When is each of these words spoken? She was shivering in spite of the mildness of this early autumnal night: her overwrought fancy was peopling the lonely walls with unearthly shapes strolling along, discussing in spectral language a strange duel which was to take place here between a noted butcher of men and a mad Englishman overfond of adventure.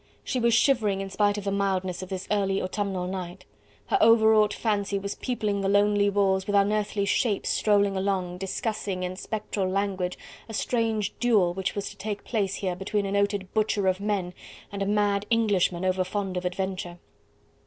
She 0.23 0.39
was 0.39 0.55
shivering 0.55 0.99
in 0.99 1.11
spite 1.11 1.37
of 1.37 1.43
the 1.43 1.51
mildness 1.51 2.01
of 2.01 2.09
this 2.09 2.27
early 2.31 2.59
autumnal 2.59 3.05
night: 3.05 3.45
her 3.85 3.99
overwrought 4.01 4.51
fancy 4.51 4.97
was 4.97 5.13
peopling 5.13 5.61
the 5.61 5.69
lonely 5.69 6.09
walls 6.09 6.47
with 6.47 6.55
unearthly 6.55 7.05
shapes 7.05 7.49
strolling 7.49 7.95
along, 7.95 8.39
discussing 8.39 9.03
in 9.03 9.15
spectral 9.15 9.69
language 9.69 10.17
a 10.49 10.55
strange 10.55 11.13
duel 11.19 11.53
which 11.53 11.75
was 11.75 11.91
to 11.91 11.97
take 11.97 12.23
place 12.23 12.55
here 12.55 12.75
between 12.75 13.05
a 13.05 13.11
noted 13.11 13.53
butcher 13.53 13.85
of 13.85 13.99
men 13.99 14.33
and 14.71 14.81
a 14.81 14.87
mad 14.87 15.27
Englishman 15.29 15.85
overfond 15.85 16.35
of 16.35 16.45
adventure. 16.45 16.97